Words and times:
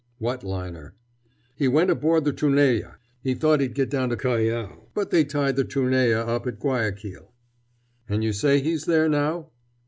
"What 0.17 0.43
liner?" 0.43 0.95
"He 1.55 1.67
went 1.67 1.91
aboard 1.91 2.25
the 2.25 2.33
Trunella. 2.33 2.95
He 3.21 3.35
thought 3.35 3.59
he'd 3.59 3.75
get 3.75 3.91
down 3.91 4.09
to 4.09 4.17
Callao. 4.17 4.87
But 4.95 5.11
they 5.11 5.23
tied 5.23 5.57
the 5.57 5.63
Trunella 5.63 6.25
up 6.27 6.47
at 6.47 6.57
Guayaquil." 6.59 7.31
"And 8.09 8.23
you 8.23 8.33
say 8.33 8.61
he's 8.61 8.85
there 8.85 9.07
now?" 9.07 9.51